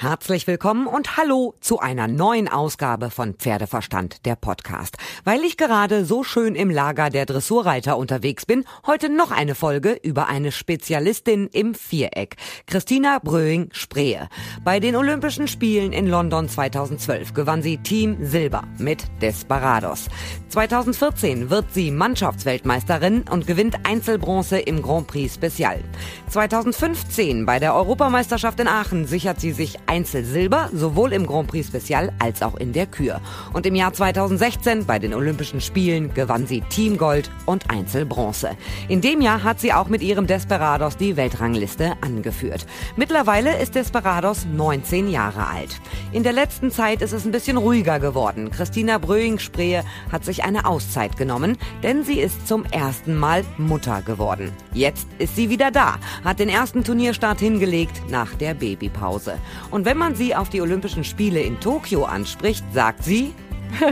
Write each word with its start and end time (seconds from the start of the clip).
Herzlich 0.00 0.46
willkommen 0.46 0.86
und 0.86 1.16
hallo 1.16 1.54
zu 1.60 1.80
einer 1.80 2.06
neuen 2.06 2.46
Ausgabe 2.46 3.10
von 3.10 3.34
Pferdeverstand, 3.34 4.26
der 4.26 4.36
Podcast. 4.36 4.96
Weil 5.24 5.40
ich 5.40 5.56
gerade 5.56 6.04
so 6.04 6.22
schön 6.22 6.54
im 6.54 6.70
Lager 6.70 7.10
der 7.10 7.26
Dressurreiter 7.26 7.98
unterwegs 7.98 8.46
bin, 8.46 8.64
heute 8.86 9.08
noch 9.08 9.32
eine 9.32 9.56
Folge 9.56 9.98
über 10.00 10.28
eine 10.28 10.52
Spezialistin 10.52 11.48
im 11.52 11.74
Viereck, 11.74 12.36
Christina 12.68 13.18
Bröing-Sprehe. 13.18 14.28
Bei 14.62 14.78
den 14.78 14.94
Olympischen 14.94 15.48
Spielen 15.48 15.92
in 15.92 16.06
London 16.06 16.48
2012 16.48 17.34
gewann 17.34 17.62
sie 17.62 17.78
Team 17.78 18.24
Silber 18.24 18.62
mit 18.78 19.02
Desperados. 19.20 20.06
2014 20.50 21.50
wird 21.50 21.74
sie 21.74 21.90
Mannschaftsweltmeisterin 21.90 23.24
und 23.28 23.48
gewinnt 23.48 23.74
Einzelbronze 23.82 24.60
im 24.60 24.80
Grand 24.80 25.08
Prix 25.08 25.34
Special. 25.34 25.82
2015 26.28 27.46
bei 27.46 27.58
der 27.58 27.74
Europameisterschaft 27.74 28.60
in 28.60 28.68
Aachen 28.68 29.04
sichert 29.04 29.40
sie 29.40 29.50
sich 29.50 29.76
Einzelsilber, 29.88 30.68
sowohl 30.72 31.12
im 31.12 31.26
Grand 31.26 31.48
Prix 31.48 31.68
Special 31.68 32.12
als 32.18 32.42
auch 32.42 32.56
in 32.56 32.72
der 32.72 32.86
Kür. 32.86 33.20
Und 33.52 33.66
im 33.66 33.74
Jahr 33.74 33.92
2016 33.92 34.86
bei 34.86 34.98
den 34.98 35.14
Olympischen 35.14 35.60
Spielen 35.60 36.12
gewann 36.14 36.46
sie 36.46 36.60
Teamgold 36.60 37.30
und 37.46 37.70
Einzelbronze. 37.70 38.50
In 38.88 39.00
dem 39.00 39.20
Jahr 39.20 39.42
hat 39.42 39.60
sie 39.60 39.72
auch 39.72 39.88
mit 39.88 40.02
ihrem 40.02 40.26
Desperados 40.26 40.96
die 40.96 41.16
Weltrangliste 41.16 41.94
angeführt. 42.02 42.66
Mittlerweile 42.96 43.58
ist 43.58 43.74
Desperados 43.74 44.46
19 44.46 45.08
Jahre 45.08 45.46
alt. 45.46 45.80
In 46.12 46.22
der 46.22 46.32
letzten 46.32 46.70
Zeit 46.70 47.02
ist 47.02 47.12
es 47.12 47.24
ein 47.24 47.32
bisschen 47.32 47.56
ruhiger 47.56 47.98
geworden. 47.98 48.50
Christina 48.50 48.98
Bröing-Sprehe 48.98 49.84
hat 50.12 50.24
sich 50.24 50.44
eine 50.44 50.66
Auszeit 50.66 51.16
genommen, 51.16 51.56
denn 51.82 52.04
sie 52.04 52.20
ist 52.20 52.46
zum 52.46 52.64
ersten 52.66 53.16
Mal 53.16 53.44
Mutter 53.56 54.02
geworden. 54.02 54.52
Jetzt 54.72 55.08
ist 55.18 55.36
sie 55.36 55.48
wieder 55.48 55.70
da, 55.70 55.96
hat 56.24 56.38
den 56.38 56.48
ersten 56.48 56.84
Turnierstart 56.84 57.40
hingelegt 57.40 58.02
nach 58.10 58.34
der 58.34 58.54
Babypause. 58.54 59.38
Und 59.70 59.77
und 59.78 59.84
wenn 59.84 59.96
man 59.96 60.16
sie 60.16 60.34
auf 60.34 60.48
die 60.48 60.60
Olympischen 60.60 61.04
Spiele 61.04 61.40
in 61.40 61.60
Tokio 61.60 62.02
anspricht, 62.02 62.64
sagt 62.72 63.04
sie, 63.04 63.32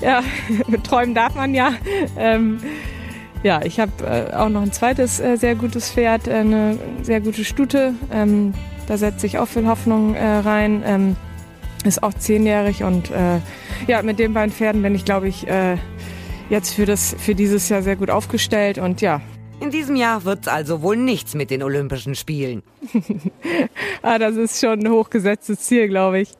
ja, 0.00 0.20
träumen 0.82 1.14
darf 1.14 1.36
man 1.36 1.54
ja. 1.54 1.74
Ähm, 2.18 2.58
ja, 3.44 3.60
ich 3.62 3.78
habe 3.78 3.92
äh, 4.04 4.34
auch 4.34 4.48
noch 4.48 4.62
ein 4.62 4.72
zweites 4.72 5.20
äh, 5.20 5.36
sehr 5.36 5.54
gutes 5.54 5.92
Pferd, 5.92 6.26
äh, 6.26 6.32
eine 6.32 6.76
sehr 7.02 7.20
gute 7.20 7.44
Stute. 7.44 7.94
Ähm, 8.10 8.52
da 8.88 8.96
setze 8.96 9.26
ich 9.26 9.38
auch 9.38 9.46
viel 9.46 9.68
Hoffnung 9.68 10.16
äh, 10.16 10.24
rein. 10.24 10.82
Ähm, 10.84 11.16
ist 11.84 12.02
auch 12.02 12.14
zehnjährig 12.14 12.82
und 12.82 13.12
äh, 13.12 13.38
ja, 13.86 14.02
mit 14.02 14.18
den 14.18 14.34
beiden 14.34 14.52
Pferden 14.52 14.82
bin 14.82 14.96
ich, 14.96 15.04
glaube 15.04 15.28
ich, 15.28 15.46
äh, 15.46 15.76
jetzt 16.50 16.74
für, 16.74 16.84
das, 16.84 17.14
für 17.16 17.36
dieses 17.36 17.68
Jahr 17.68 17.82
sehr 17.82 17.94
gut 17.94 18.10
aufgestellt 18.10 18.78
und 18.78 19.00
ja, 19.02 19.20
in 19.60 19.70
diesem 19.70 19.96
Jahr 19.96 20.24
wird's 20.24 20.48
also 20.48 20.82
wohl 20.82 20.96
nichts 20.96 21.34
mit 21.34 21.50
den 21.50 21.62
Olympischen 21.62 22.14
Spielen. 22.14 22.62
ah, 24.02 24.18
das 24.18 24.36
ist 24.36 24.60
schon 24.60 24.80
ein 24.80 24.90
hochgesetztes 24.90 25.60
Ziel, 25.60 25.88
glaube 25.88 26.20
ich. 26.20 26.30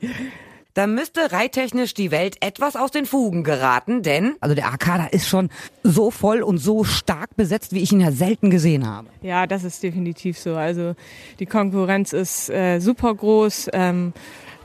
Da 0.75 0.89
müsste 0.89 1.31
reittechnisch 1.31 1.95
die 1.95 2.11
Welt 2.11 2.37
etwas 2.41 2.75
aus 2.75 2.91
den 2.91 3.06
Fugen 3.06 3.45
geraten, 3.45 4.03
denn 4.03 4.34
also 4.41 4.56
der 4.56 4.67
Arcada 4.67 5.06
ist 5.06 5.29
schon 5.29 5.51
so 5.84 6.11
voll 6.11 6.43
und 6.43 6.59
so 6.59 6.83
stark 6.83 7.37
besetzt, 7.37 7.73
wie 7.73 7.81
ich 7.81 7.93
ihn 7.93 8.01
ja 8.01 8.11
selten 8.11 8.51
gesehen 8.51 8.84
habe. 8.84 9.06
Ja, 9.23 9.47
das 9.47 9.62
ist 9.62 9.84
definitiv 9.84 10.37
so. 10.37 10.56
Also 10.56 10.97
die 11.39 11.47
Konkurrenz 11.47 12.12
ist 12.12 12.51
äh, 12.51 12.81
super 12.81 13.15
groß. 13.15 13.71
Ähm, 13.73 14.12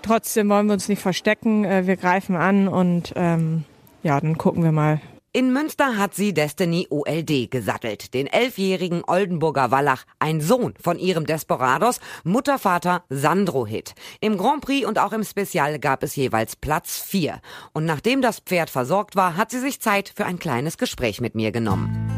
trotzdem 0.02 0.50
wollen 0.50 0.66
wir 0.66 0.73
uns 0.73 0.89
nicht 0.89 1.02
verstecken. 1.02 1.63
Äh, 1.63 1.86
wir 1.86 1.95
greifen 1.95 2.36
an 2.36 2.67
und 2.67 3.13
ähm, 3.16 3.66
ja, 4.02 4.19
dann 4.19 4.36
gucken 4.36 4.63
wir 4.63 4.72
mal, 4.72 5.02
in 5.31 5.53
Münster 5.53 5.97
hat 5.97 6.16
sie 6.16 6.33
Destiny 6.33 6.88
OLD 6.89 7.52
gesattelt, 7.52 8.16
den 8.16 8.25
elfjährigen 8.25 9.03
Oldenburger 9.05 9.69
Wallach, 9.69 10.05
ein 10.17 10.41
Sohn 10.41 10.73
von 10.81 10.97
ihrem 10.97 11.27
Desperados, 11.27 11.99
Muttervater 12.23 13.03
Sandro 13.09 13.67
Hit. 13.67 13.94
Im 14.22 14.38
Grand 14.38 14.61
Prix 14.61 14.88
und 14.88 14.97
auch 14.97 15.13
im 15.13 15.23
Spezial 15.23 15.77
gab 15.77 16.02
es 16.02 16.16
jeweils 16.16 16.55
Platz 16.55 16.97
vier. 16.97 17.41
Und 17.73 17.85
nachdem 17.85 18.23
das 18.23 18.39
Pferd 18.39 18.72
versorgt 18.72 19.16
war, 19.16 19.38
hat 19.38 19.52
sie 19.52 19.59
sich 19.59 19.80
Zeit 19.80 20.11
für 20.16 20.25
ein 20.25 20.39
kleines 20.39 20.79
Gespräch 20.79 21.22
mit 21.22 21.35
mir 21.35 21.51
genommen. 21.51 22.09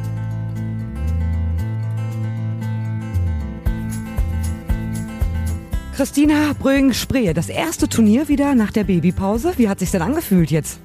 Christina 5.98 6.54
Brögen-Sprehe, 6.58 7.34
das 7.34 7.50
erste 7.50 7.90
Turnier 7.90 8.30
wieder 8.30 8.56
nach 8.56 8.72
der 8.72 8.86
Babypause. 8.86 9.54
Wie 9.58 9.68
hat 9.68 9.80
sich 9.80 9.92
denn 9.92 10.02
angefühlt 10.02 10.50
jetzt? 10.50 10.80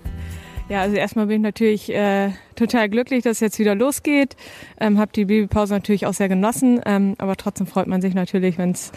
Ja, 0.68 0.80
also 0.80 0.96
erstmal 0.96 1.26
bin 1.26 1.36
ich 1.36 1.42
natürlich 1.42 1.94
äh, 1.94 2.30
total 2.56 2.88
glücklich, 2.88 3.22
dass 3.22 3.36
es 3.36 3.40
jetzt 3.40 3.58
wieder 3.60 3.76
losgeht. 3.76 4.36
Ähm, 4.80 4.98
habe 4.98 5.12
die 5.12 5.24
Babypause 5.24 5.72
natürlich 5.74 6.06
auch 6.06 6.12
sehr 6.12 6.28
genossen, 6.28 6.80
ähm, 6.84 7.14
aber 7.18 7.36
trotzdem 7.36 7.68
freut 7.68 7.86
man 7.86 8.02
sich 8.02 8.14
natürlich, 8.14 8.58
wenn 8.58 8.72
es 8.72 8.90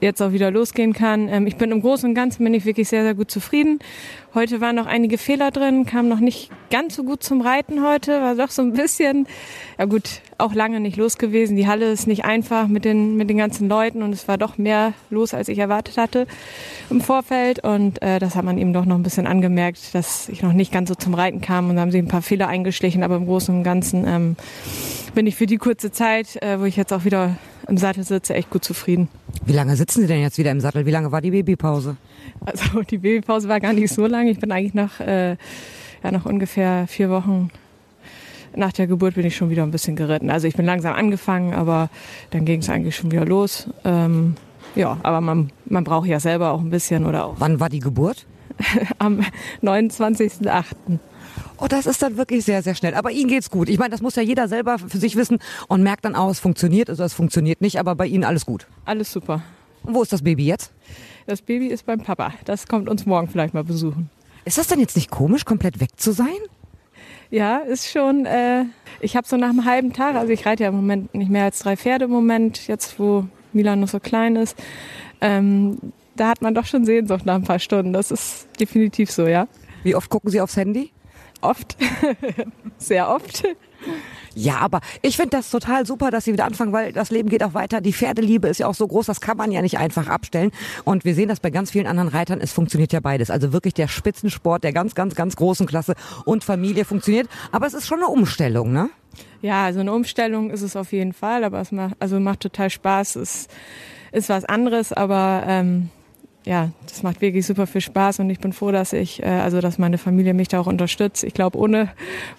jetzt 0.00 0.22
auch 0.22 0.32
wieder 0.32 0.50
losgehen 0.50 0.92
kann. 0.92 1.28
Ähm, 1.28 1.46
ich 1.46 1.56
bin 1.56 1.70
im 1.70 1.80
Großen 1.80 2.08
und 2.08 2.14
Ganzen 2.14 2.44
bin 2.44 2.54
ich 2.54 2.64
wirklich 2.64 2.88
sehr, 2.88 3.02
sehr 3.02 3.14
gut 3.14 3.30
zufrieden. 3.30 3.78
Heute 4.34 4.60
waren 4.60 4.74
noch 4.74 4.86
einige 4.86 5.18
Fehler 5.18 5.50
drin, 5.50 5.86
kam 5.86 6.08
noch 6.08 6.20
nicht 6.20 6.50
ganz 6.70 6.96
so 6.96 7.04
gut 7.04 7.22
zum 7.22 7.40
Reiten 7.40 7.84
heute, 7.84 8.20
war 8.20 8.34
doch 8.34 8.50
so 8.50 8.62
ein 8.62 8.72
bisschen, 8.72 9.28
ja 9.78 9.84
gut, 9.84 10.22
auch 10.38 10.54
lange 10.54 10.80
nicht 10.80 10.96
los 10.96 11.18
gewesen. 11.18 11.56
Die 11.56 11.68
Halle 11.68 11.92
ist 11.92 12.06
nicht 12.06 12.24
einfach 12.24 12.66
mit 12.66 12.84
den, 12.84 13.16
mit 13.16 13.30
den 13.30 13.38
ganzen 13.38 13.68
Leuten 13.68 14.02
und 14.02 14.12
es 14.12 14.26
war 14.26 14.38
doch 14.38 14.58
mehr 14.58 14.92
los, 15.10 15.34
als 15.34 15.48
ich 15.48 15.58
erwartet 15.58 15.98
hatte 15.98 16.26
im 16.90 17.00
Vorfeld. 17.00 17.62
Und 17.62 18.02
äh, 18.02 18.18
das 18.18 18.34
hat 18.34 18.44
man 18.44 18.58
eben 18.58 18.72
doch 18.72 18.86
noch 18.86 18.96
ein 18.96 19.02
bisschen 19.02 19.26
angemerkt, 19.26 19.94
dass 19.94 20.28
ich 20.28 20.42
noch 20.42 20.52
nicht 20.52 20.72
ganz 20.72 20.88
so 20.88 20.94
zum 20.94 21.14
Reiten 21.14 21.40
kam 21.40 21.70
und 21.70 21.76
da 21.76 21.82
haben 21.82 21.92
sich 21.92 22.02
ein 22.02 22.08
paar 22.08 22.22
Fehler 22.22 22.48
eingeschlichen, 22.48 23.02
aber 23.02 23.16
im 23.16 23.26
Großen 23.26 23.54
und 23.54 23.62
Ganzen 23.62 24.06
ähm, 24.06 24.36
bin 25.14 25.26
ich 25.26 25.36
für 25.36 25.46
die 25.46 25.58
kurze 25.58 25.92
Zeit, 25.92 26.42
äh, 26.42 26.60
wo 26.60 26.64
ich 26.64 26.76
jetzt 26.76 26.92
auch 26.92 27.04
wieder 27.04 27.36
im 27.68 27.78
Sattel 27.78 28.04
sitze, 28.04 28.34
echt 28.34 28.50
gut 28.50 28.64
zufrieden. 28.64 29.08
Wie 29.46 29.52
lange 29.52 29.76
sitzen 29.76 30.02
Sie 30.02 30.06
denn 30.06 30.20
jetzt 30.20 30.38
wieder 30.38 30.50
im 30.50 30.60
Sattel? 30.60 30.86
Wie 30.86 30.90
lange 30.90 31.12
war 31.12 31.20
die 31.20 31.30
Babypause? 31.30 31.96
Also 32.44 32.82
die 32.82 32.98
Babypause 32.98 33.48
war 33.48 33.60
gar 33.60 33.72
nicht 33.72 33.92
so 33.92 34.06
lange. 34.06 34.30
Ich 34.30 34.38
bin 34.38 34.50
eigentlich 34.52 34.74
nach, 34.74 35.00
äh, 35.00 35.30
ja, 36.02 36.10
nach 36.10 36.24
ungefähr 36.24 36.86
vier 36.86 37.10
Wochen 37.10 37.50
nach 38.56 38.72
der 38.72 38.86
Geburt 38.86 39.14
bin 39.14 39.26
ich 39.26 39.36
schon 39.36 39.50
wieder 39.50 39.62
ein 39.62 39.70
bisschen 39.70 39.96
geritten. 39.96 40.30
Also 40.30 40.46
ich 40.46 40.54
bin 40.54 40.64
langsam 40.64 40.94
angefangen, 40.94 41.54
aber 41.54 41.90
dann 42.30 42.44
ging 42.44 42.60
es 42.60 42.70
eigentlich 42.70 42.96
schon 42.96 43.10
wieder 43.10 43.24
los. 43.24 43.68
Ähm, 43.84 44.34
ja, 44.74 44.98
aber 45.02 45.20
man, 45.20 45.50
man 45.66 45.84
braucht 45.84 46.06
ja 46.06 46.20
selber 46.20 46.50
auch 46.52 46.60
ein 46.60 46.70
bisschen 46.70 47.04
oder 47.04 47.26
auch. 47.26 47.34
Wann 47.38 47.60
war 47.60 47.68
die 47.68 47.80
Geburt? 47.80 48.26
Am 48.98 49.20
29.08. 49.62 50.64
Oh, 51.58 51.66
das 51.68 51.86
ist 51.86 52.02
dann 52.02 52.16
wirklich 52.16 52.44
sehr, 52.44 52.62
sehr 52.62 52.74
schnell. 52.74 52.94
Aber 52.94 53.10
Ihnen 53.10 53.28
geht's 53.28 53.50
gut. 53.50 53.68
Ich 53.68 53.78
meine, 53.78 53.90
das 53.90 54.02
muss 54.02 54.16
ja 54.16 54.22
jeder 54.22 54.48
selber 54.48 54.78
für 54.78 54.98
sich 54.98 55.16
wissen 55.16 55.38
und 55.68 55.82
merkt 55.82 56.04
dann 56.04 56.14
auch, 56.14 56.30
es 56.30 56.40
funktioniert, 56.40 56.90
also 56.90 57.04
es 57.04 57.14
funktioniert 57.14 57.60
nicht, 57.60 57.78
aber 57.78 57.94
bei 57.94 58.06
Ihnen 58.06 58.24
alles 58.24 58.44
gut. 58.44 58.66
Alles 58.84 59.12
super. 59.12 59.42
Und 59.82 59.94
wo 59.94 60.02
ist 60.02 60.12
das 60.12 60.22
Baby 60.22 60.46
jetzt? 60.46 60.72
Das 61.26 61.42
Baby 61.42 61.68
ist 61.68 61.86
beim 61.86 62.00
Papa. 62.00 62.34
Das 62.44 62.66
kommt 62.66 62.88
uns 62.88 63.06
morgen 63.06 63.28
vielleicht 63.28 63.54
mal 63.54 63.64
besuchen. 63.64 64.10
Ist 64.44 64.58
das 64.58 64.66
denn 64.66 64.80
jetzt 64.80 64.96
nicht 64.96 65.10
komisch, 65.10 65.44
komplett 65.44 65.80
weg 65.80 65.90
zu 65.96 66.12
sein? 66.12 66.36
Ja, 67.30 67.58
ist 67.58 67.90
schon. 67.90 68.26
Äh, 68.26 68.64
ich 69.00 69.16
habe 69.16 69.26
so 69.26 69.36
nach 69.36 69.50
einem 69.50 69.64
halben 69.64 69.92
Tag, 69.92 70.16
also 70.16 70.32
ich 70.32 70.44
reite 70.44 70.64
ja 70.64 70.68
im 70.68 70.76
Moment 70.76 71.14
nicht 71.14 71.30
mehr 71.30 71.44
als 71.44 71.60
drei 71.60 71.76
Pferde 71.76 72.04
im 72.06 72.10
Moment, 72.10 72.68
jetzt 72.68 72.98
wo 72.98 73.26
Milan 73.52 73.80
noch 73.80 73.88
so 73.88 74.00
klein 74.00 74.36
ist. 74.36 74.56
Ähm, 75.20 75.78
da 76.16 76.28
hat 76.28 76.42
man 76.42 76.54
doch 76.54 76.66
schon 76.66 76.84
Sehnsucht 76.84 77.26
nach 77.26 77.34
ein 77.34 77.44
paar 77.44 77.58
Stunden. 77.58 77.92
Das 77.92 78.10
ist 78.10 78.48
definitiv 78.60 79.10
so, 79.10 79.26
ja. 79.26 79.48
Wie 79.82 79.94
oft 79.94 80.10
gucken 80.10 80.30
Sie 80.30 80.40
aufs 80.40 80.56
Handy? 80.56 80.92
Oft. 81.40 81.76
Sehr 82.78 83.08
oft. 83.08 83.44
Ja, 84.34 84.58
aber 84.58 84.80
ich 85.02 85.16
finde 85.16 85.30
das 85.30 85.50
total 85.50 85.86
super, 85.86 86.10
dass 86.10 86.24
Sie 86.24 86.32
wieder 86.32 86.44
anfangen, 86.44 86.72
weil 86.72 86.92
das 86.92 87.10
Leben 87.10 87.28
geht 87.28 87.44
auch 87.44 87.54
weiter. 87.54 87.80
Die 87.80 87.92
Pferdeliebe 87.92 88.48
ist 88.48 88.58
ja 88.58 88.66
auch 88.66 88.74
so 88.74 88.86
groß, 88.86 89.06
das 89.06 89.20
kann 89.20 89.36
man 89.36 89.52
ja 89.52 89.62
nicht 89.62 89.78
einfach 89.78 90.08
abstellen. 90.08 90.50
Und 90.84 91.04
wir 91.04 91.14
sehen 91.14 91.28
das 91.28 91.38
bei 91.38 91.50
ganz 91.50 91.70
vielen 91.70 91.86
anderen 91.86 92.08
Reitern, 92.08 92.40
es 92.40 92.52
funktioniert 92.52 92.92
ja 92.92 93.00
beides. 93.00 93.30
Also 93.30 93.52
wirklich 93.52 93.74
der 93.74 93.86
Spitzensport 93.86 94.64
der 94.64 94.72
ganz, 94.72 94.94
ganz, 94.94 95.14
ganz 95.14 95.36
großen 95.36 95.66
Klasse 95.66 95.94
und 96.24 96.42
Familie 96.42 96.84
funktioniert. 96.84 97.28
Aber 97.52 97.66
es 97.66 97.74
ist 97.74 97.86
schon 97.86 97.98
eine 97.98 98.08
Umstellung, 98.08 98.72
ne? 98.72 98.90
Ja, 99.40 99.64
also 99.66 99.80
eine 99.80 99.92
Umstellung 99.92 100.50
ist 100.50 100.62
es 100.62 100.74
auf 100.74 100.92
jeden 100.92 101.12
Fall, 101.12 101.44
aber 101.44 101.60
es 101.60 101.70
macht, 101.70 101.94
also 102.00 102.18
macht 102.18 102.40
total 102.40 102.70
Spaß. 102.70 103.16
Es 103.16 103.48
ist 104.10 104.28
was 104.28 104.44
anderes, 104.44 104.92
aber 104.92 105.44
ähm, 105.46 105.90
ja, 106.44 106.70
das 106.86 107.02
macht 107.02 107.20
wirklich 107.20 107.46
super 107.46 107.66
viel 107.66 107.80
Spaß 107.80 108.20
und 108.20 108.28
ich 108.28 108.38
bin 108.38 108.52
froh, 108.52 108.70
dass 108.70 108.92
ich, 108.92 109.22
äh, 109.22 109.26
also 109.26 109.60
dass 109.60 109.78
meine 109.78 109.98
Familie 109.98 110.34
mich 110.34 110.48
da 110.48 110.60
auch 110.60 110.66
unterstützt. 110.66 111.24
Ich 111.24 111.32
glaube, 111.32 111.58
ohne 111.58 111.90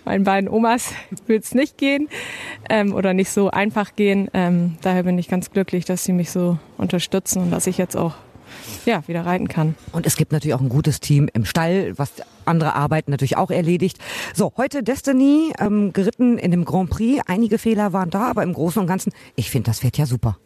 meinen 0.04 0.24
beiden 0.24 0.50
Omas 0.50 0.92
würde 1.28 1.44
es 1.44 1.54
nicht 1.54 1.78
gehen 1.78 2.07
ähm, 2.69 2.94
oder 2.94 3.13
nicht 3.13 3.30
so 3.30 3.50
einfach 3.50 3.96
gehen. 3.96 4.30
Ähm, 4.34 4.78
daher 4.81 5.04
bin 5.04 5.18
ich 5.18 5.28
ganz 5.28 5.52
glücklich, 5.52 5.86
dass 5.86 6.04
sie 6.04 6.13
mich 6.13 6.30
so 6.30 6.60
unterstützen 6.78 7.42
und 7.42 7.52
dass 7.52 7.68
ich 7.68 7.78
jetzt 7.78 7.98
auch 7.98 8.16
ja, 8.86 9.06
wieder 9.07 9.25
reiten 9.25 9.48
kann. 9.48 9.75
Und 9.92 10.06
es 10.06 10.16
gibt 10.16 10.31
natürlich 10.31 10.54
auch 10.54 10.62
ein 10.62 10.69
gutes 10.69 11.00
Team 11.00 11.28
im 11.34 11.46
Stall, 11.46 11.98
was 11.98 12.12
andere 12.46 12.75
Arbeiten 12.75 13.12
natürlich 13.12 13.38
auch 13.38 13.50
erledigt. 13.50 13.98
So, 14.34 14.54
heute 14.56 14.84
Destiny 14.84 15.51
ähm, 15.60 15.94
geritten 15.94 16.38
in 16.38 16.51
dem 16.51 16.63
Grand 16.63 16.92
Prix. 16.92 17.24
Einige 17.25 17.58
Fehler 17.58 17.92
waren 17.92 18.12
da, 18.12 18.30
aber 18.30 18.44
im 18.44 18.54
Großen 18.54 18.80
und 18.80 18.88
Ganzen, 18.88 19.12
ich 19.36 19.50
finde 19.50 19.72
das 19.72 19.80
Pferd 19.80 19.98
ja 19.98 20.06
super. 20.06 20.38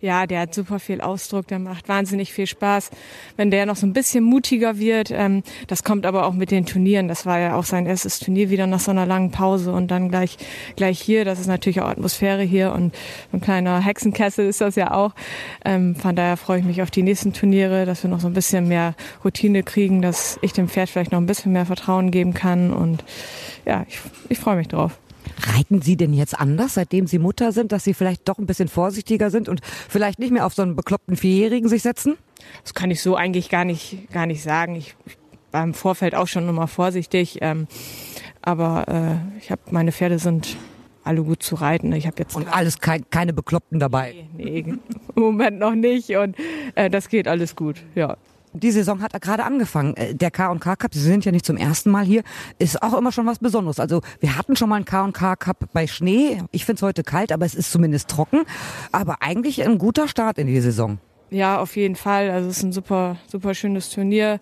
Ja, 0.00 0.26
der 0.26 0.40
hat 0.40 0.54
super 0.54 0.78
viel 0.78 1.00
Ausdruck, 1.00 1.46
der 1.48 1.58
macht 1.58 1.88
wahnsinnig 1.88 2.32
viel 2.32 2.46
Spaß. 2.46 2.90
Wenn 3.36 3.50
der 3.50 3.66
noch 3.66 3.76
so 3.76 3.86
ein 3.86 3.92
bisschen 3.92 4.24
mutiger 4.24 4.78
wird, 4.78 5.10
ähm, 5.10 5.42
das 5.66 5.84
kommt 5.84 6.06
aber 6.06 6.26
auch 6.26 6.32
mit 6.32 6.50
den 6.50 6.66
Turnieren. 6.66 7.08
Das 7.08 7.26
war 7.26 7.38
ja 7.38 7.56
auch 7.56 7.64
sein 7.64 7.86
erstes 7.86 8.18
Turnier 8.18 8.50
wieder 8.50 8.66
nach 8.66 8.80
so 8.80 8.90
einer 8.90 9.06
langen 9.06 9.30
Pause 9.30 9.72
und 9.72 9.90
dann 9.90 10.08
gleich 10.08 10.36
gleich 10.76 11.00
hier. 11.00 11.24
Das 11.24 11.38
ist 11.38 11.46
natürlich 11.46 11.80
auch 11.80 11.88
Atmosphäre 11.88 12.42
hier 12.42 12.72
und 12.72 12.94
ein 13.32 13.40
kleiner 13.40 13.80
Hexenkessel 13.80 14.46
ist 14.46 14.60
das 14.60 14.76
ja 14.76 14.92
auch. 14.92 15.12
Ähm, 15.64 15.94
von 15.94 16.16
daher 16.16 16.36
freue 16.36 16.60
ich 16.60 16.64
mich 16.64 16.82
auf 16.82 16.90
die 16.90 17.02
nächsten 17.02 17.32
Turniere, 17.32 17.86
dass 17.86 18.02
wir 18.02 18.10
noch 18.10 18.20
so 18.20 18.26
ein 18.26 18.34
bisschen 18.34 18.68
mehr 18.68 18.94
Routine 19.24 19.62
kriegen, 19.62 20.02
dass 20.02 20.38
ich 20.42 20.52
dem 20.52 20.68
Pferd 20.68 20.90
vielleicht 20.90 21.12
noch 21.12 21.20
ein 21.20 21.26
bisschen 21.26 21.52
mehr 21.52 21.66
Vertrauen 21.66 22.10
geben 22.10 22.34
kann 22.34 22.72
und 22.72 23.04
ja, 23.64 23.84
ich, 23.88 24.00
ich 24.28 24.38
freue 24.38 24.56
mich 24.56 24.68
drauf. 24.68 24.98
Reiten 25.54 25.82
Sie 25.82 25.96
denn 25.96 26.12
jetzt 26.12 26.38
anders, 26.38 26.74
seitdem 26.74 27.06
Sie 27.06 27.18
Mutter 27.18 27.52
sind, 27.52 27.72
dass 27.72 27.84
Sie 27.84 27.94
vielleicht 27.94 28.28
doch 28.28 28.38
ein 28.38 28.46
bisschen 28.46 28.68
vorsichtiger 28.68 29.30
sind 29.30 29.48
und 29.48 29.60
vielleicht 29.64 30.18
nicht 30.18 30.32
mehr 30.32 30.46
auf 30.46 30.54
so 30.54 30.62
einen 30.62 30.76
bekloppten 30.76 31.16
Vierjährigen 31.16 31.68
sich 31.68 31.82
setzen? 31.82 32.16
Das 32.62 32.74
kann 32.74 32.90
ich 32.90 33.02
so 33.02 33.16
eigentlich 33.16 33.48
gar 33.48 33.64
nicht, 33.64 34.10
gar 34.12 34.26
nicht 34.26 34.42
sagen. 34.42 34.74
Ich, 34.76 34.94
ich 35.06 35.16
war 35.52 35.64
im 35.64 35.74
Vorfeld 35.74 36.14
auch 36.14 36.28
schon 36.28 36.48
immer 36.48 36.66
vorsichtig, 36.66 37.38
ähm, 37.40 37.66
aber 38.40 38.88
äh, 38.88 39.38
ich 39.38 39.50
habe 39.50 39.62
meine 39.70 39.92
Pferde 39.92 40.18
sind 40.18 40.56
alle 41.04 41.22
gut 41.22 41.42
zu 41.42 41.56
reiten. 41.56 41.92
Ich 41.92 42.06
habe 42.06 42.16
jetzt 42.18 42.36
und 42.36 42.48
alles 42.48 42.78
kein, 42.78 43.08
keine 43.10 43.32
Bekloppten 43.32 43.78
dabei. 43.78 44.26
Nee, 44.36 44.64
nee, 44.66 44.74
im 45.16 45.22
Moment 45.22 45.58
noch 45.58 45.74
nicht 45.74 46.10
und 46.16 46.36
äh, 46.74 46.90
das 46.90 47.08
geht 47.08 47.28
alles 47.28 47.56
gut. 47.56 47.82
Ja. 47.94 48.16
Die 48.54 48.70
Saison 48.70 49.00
hat 49.00 49.18
gerade 49.20 49.44
angefangen. 49.44 49.96
Äh, 49.96 50.14
der 50.14 50.30
K&K 50.30 50.76
Cup, 50.76 50.92
Sie 50.94 51.00
sind 51.00 51.24
ja 51.24 51.32
nicht 51.32 51.46
zum 51.46 51.56
ersten 51.56 51.90
Mal 51.90 52.04
hier, 52.04 52.22
ist 52.58 52.82
auch 52.82 52.96
immer 52.96 53.10
schon 53.10 53.26
was 53.26 53.38
Besonderes. 53.38 53.80
Also 53.80 54.02
wir 54.20 54.36
hatten 54.36 54.56
schon 54.56 54.68
mal 54.68 54.76
einen 54.76 54.84
K&K 54.84 55.36
Cup 55.36 55.68
bei 55.72 55.86
Schnee. 55.86 56.42
Ich 56.50 56.64
finde 56.64 56.78
es 56.78 56.82
heute 56.82 57.02
kalt, 57.02 57.32
aber 57.32 57.46
es 57.46 57.54
ist 57.54 57.72
zumindest 57.72 58.08
trocken. 58.08 58.42
Aber 58.92 59.22
eigentlich 59.22 59.64
ein 59.64 59.78
guter 59.78 60.06
Start 60.06 60.38
in 60.38 60.46
die 60.46 60.60
Saison. 60.60 60.98
Ja, 61.30 61.60
auf 61.60 61.76
jeden 61.76 61.96
Fall. 61.96 62.30
Also 62.30 62.50
es 62.50 62.58
ist 62.58 62.62
ein 62.62 62.72
super, 62.72 63.16
super 63.26 63.54
schönes 63.54 63.88
Turnier. 63.88 64.38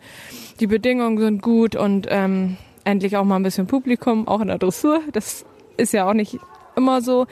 Die 0.59 0.67
Bedingungen 0.67 1.19
sind 1.19 1.41
gut 1.41 1.77
und 1.77 2.09
ähm, 2.11 2.57
endlich 2.83 3.17
auch 3.17 3.25
mal 3.25 3.37
ein 3.37 3.45
bisschen 3.45 3.69
Publikum, 3.69 4.27
auch 4.27 4.41
in 4.41 4.49
der 4.49 4.59
Dressur. 4.59 5.01
Das 5.13 5.45
ist 5.77 5.93
ja 5.93 6.09
auch 6.09 6.15
nicht 6.15 6.39
immer 6.75 7.01
so. 7.01 7.27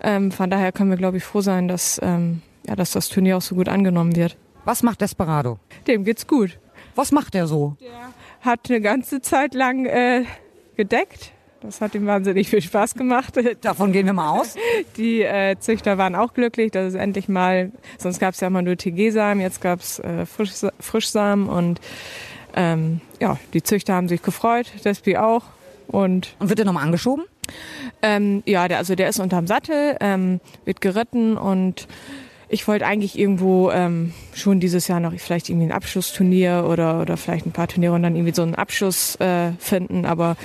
Ähm, 0.00 0.30
von 0.30 0.48
daher 0.48 0.70
können 0.70 0.90
wir, 0.90 0.96
glaube 0.96 1.16
ich, 1.16 1.24
froh 1.24 1.40
sein, 1.40 1.66
dass, 1.66 1.98
ähm, 2.04 2.42
ja, 2.68 2.76
dass 2.76 2.92
das 2.92 3.08
Turnier 3.08 3.36
auch 3.36 3.42
so 3.42 3.56
gut 3.56 3.68
angenommen 3.68 4.14
wird. 4.14 4.36
Was 4.70 4.84
macht 4.84 5.00
Desperado? 5.00 5.58
Dem 5.88 6.04
geht's 6.04 6.28
gut. 6.28 6.56
Was 6.94 7.10
macht 7.10 7.34
er 7.34 7.48
so? 7.48 7.76
Der 7.80 8.12
hat 8.40 8.70
eine 8.70 8.80
ganze 8.80 9.20
Zeit 9.20 9.52
lang 9.52 9.84
äh, 9.84 10.22
gedeckt. 10.76 11.32
Das 11.60 11.80
hat 11.80 11.96
ihm 11.96 12.06
wahnsinnig 12.06 12.48
viel 12.48 12.62
Spaß 12.62 12.94
gemacht. 12.94 13.34
Davon 13.62 13.90
gehen 13.90 14.06
wir 14.06 14.12
mal 14.12 14.30
aus. 14.30 14.54
Die 14.96 15.22
äh, 15.22 15.56
Züchter 15.58 15.98
waren 15.98 16.14
auch 16.14 16.34
glücklich, 16.34 16.70
dass 16.70 16.86
es 16.86 16.94
endlich 16.94 17.28
mal, 17.28 17.72
sonst 17.98 18.20
gab 18.20 18.34
es 18.34 18.38
ja 18.38 18.46
immer 18.46 18.62
nur 18.62 18.76
TG-Samen, 18.76 19.40
jetzt 19.40 19.60
gab 19.60 19.80
es 19.80 19.98
äh, 19.98 20.24
Frisch, 20.24 20.52
Frischsamen 20.78 21.48
und 21.48 21.80
ähm, 22.54 23.00
ja, 23.18 23.38
die 23.52 23.64
Züchter 23.64 23.94
haben 23.94 24.06
sich 24.06 24.22
gefreut, 24.22 24.70
Despi 24.84 25.16
auch. 25.16 25.46
Und, 25.88 26.36
und 26.38 26.48
wird 26.48 26.60
er 26.60 26.64
nochmal 26.64 26.84
angeschoben? 26.84 27.24
Ähm, 28.02 28.44
ja, 28.46 28.68
der, 28.68 28.78
also 28.78 28.94
der 28.94 29.08
ist 29.08 29.18
unterm 29.18 29.48
Sattel, 29.48 29.96
ähm, 30.00 30.40
wird 30.64 30.80
geritten 30.80 31.36
und 31.36 31.88
ich 32.50 32.66
wollte 32.66 32.86
eigentlich 32.86 33.18
irgendwo 33.18 33.70
ähm, 33.70 34.12
schon 34.34 34.60
dieses 34.60 34.88
Jahr 34.88 35.00
noch 35.00 35.12
vielleicht 35.16 35.48
irgendwie 35.48 35.66
ein 35.66 35.72
Abschlussturnier 35.72 36.66
oder, 36.68 37.00
oder 37.00 37.16
vielleicht 37.16 37.46
ein 37.46 37.52
paar 37.52 37.68
Turniere 37.68 37.94
und 37.94 38.02
dann 38.02 38.16
irgendwie 38.16 38.34
so 38.34 38.42
einen 38.42 38.54
Abschluss 38.54 39.16
äh, 39.20 39.52
finden, 39.58 40.04
aber 40.04 40.36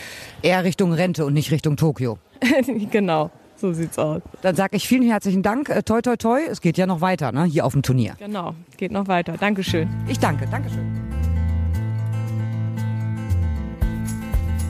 eher 0.42 0.64
Richtung 0.64 0.94
Rente 0.94 1.26
und 1.26 1.34
nicht 1.34 1.52
Richtung 1.52 1.78
Tokio. 1.78 2.20
genau. 2.92 3.32
So 3.58 3.72
sieht's 3.74 3.98
aus. 3.98 4.22
Dann 4.42 4.56
sage 4.56 4.76
ich 4.76 4.88
vielen 4.88 5.04
herzlichen 5.04 5.42
Dank. 5.42 5.70
Äh, 5.70 5.82
toi, 5.82 6.02
toi, 6.02 6.18
toi. 6.18 6.42
Es 6.50 6.62
geht 6.62 6.78
ja 6.78 6.86
noch 6.86 7.02
weiter, 7.02 7.32
ne? 7.32 7.46
Hier 7.46 7.66
auf 7.66 7.74
dem 7.74 7.84
Turnier. 7.84 8.16
Genau, 8.20 8.54
geht 8.78 8.92
noch 8.92 9.08
weiter. 9.08 9.36
Dankeschön. 9.40 9.90
Ich 10.08 10.20
danke, 10.20 10.46
Dankeschön. 10.52 10.95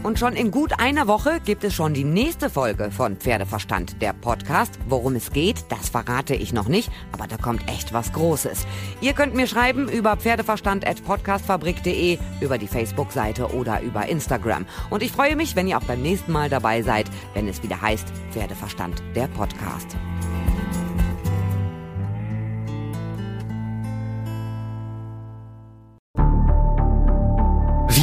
Und 0.05 0.19
schon 0.19 0.33
in 0.33 0.51
gut 0.51 0.79
einer 0.79 1.07
Woche 1.07 1.39
gibt 1.43 1.63
es 1.63 1.73
schon 1.73 1.95
die 1.95 2.03
nächste 2.03 2.51
Folge 2.51 2.91
von 2.91 3.17
Pferdeverstand, 3.17 3.99
der 4.03 4.13
Podcast. 4.13 4.77
Worum 4.87 5.15
es 5.15 5.31
geht, 5.31 5.65
das 5.69 5.89
verrate 5.89 6.35
ich 6.35 6.53
noch 6.53 6.67
nicht, 6.67 6.91
aber 7.11 7.25
da 7.25 7.37
kommt 7.37 7.67
echt 7.67 7.91
was 7.91 8.13
Großes. 8.13 8.67
Ihr 9.01 9.13
könnt 9.13 9.33
mir 9.33 9.47
schreiben 9.47 9.89
über 9.89 10.15
pferdeverstand.podcastfabrik.de, 10.15 12.19
über 12.39 12.59
die 12.59 12.67
Facebook-Seite 12.67 13.47
oder 13.55 13.81
über 13.81 14.07
Instagram. 14.07 14.67
Und 14.91 15.01
ich 15.01 15.11
freue 15.11 15.35
mich, 15.35 15.55
wenn 15.55 15.67
ihr 15.67 15.79
auch 15.79 15.85
beim 15.85 16.03
nächsten 16.03 16.31
Mal 16.31 16.49
dabei 16.49 16.83
seid, 16.83 17.07
wenn 17.33 17.47
es 17.47 17.63
wieder 17.63 17.81
heißt 17.81 18.05
Pferdeverstand, 18.29 19.01
der 19.15 19.27
Podcast. 19.29 19.97